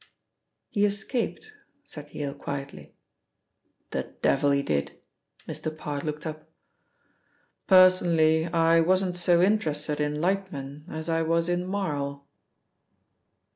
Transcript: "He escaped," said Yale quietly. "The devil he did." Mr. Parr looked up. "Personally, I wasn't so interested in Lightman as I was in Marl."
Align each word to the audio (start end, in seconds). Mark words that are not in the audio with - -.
"He 0.71 0.83
escaped," 0.83 1.51
said 1.83 2.11
Yale 2.11 2.33
quietly. 2.33 2.95
"The 3.91 4.15
devil 4.23 4.49
he 4.49 4.63
did." 4.63 4.99
Mr. 5.47 5.77
Parr 5.77 6.01
looked 6.01 6.25
up. 6.25 6.49
"Personally, 7.67 8.47
I 8.47 8.79
wasn't 8.81 9.15
so 9.15 9.43
interested 9.43 9.99
in 9.99 10.19
Lightman 10.19 10.85
as 10.89 11.07
I 11.07 11.21
was 11.21 11.47
in 11.47 11.67
Marl." 11.67 12.25